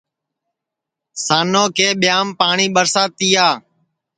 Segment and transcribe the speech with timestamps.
[1.25, 3.47] سانو کے ٻیاںٚم پاٹؔی ٻرسا تیا